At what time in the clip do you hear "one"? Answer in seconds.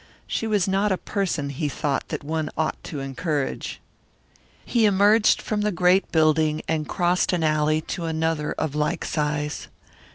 2.23-2.49